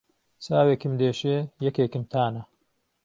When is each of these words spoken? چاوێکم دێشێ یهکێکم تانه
چاوێکم 0.43 0.93
دێشێ 0.99 1.37
یهکێکم 1.65 2.03
تانه 2.11 2.41